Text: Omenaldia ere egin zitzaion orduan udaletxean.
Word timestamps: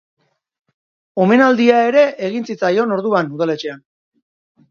Omenaldia 1.25 1.83
ere 1.89 2.05
egin 2.29 2.49
zitzaion 2.51 2.97
orduan 2.97 3.29
udaletxean. 3.37 3.85